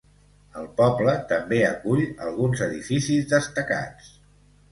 El 0.61 0.69
poble 0.79 1.13
també 1.31 1.59
acull 1.67 2.01
alguns 2.27 2.63
edificis 2.69 3.31
destacats. 3.35 4.09